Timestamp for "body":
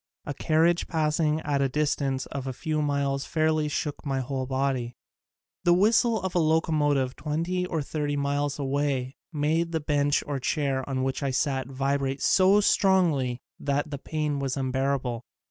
4.47-4.95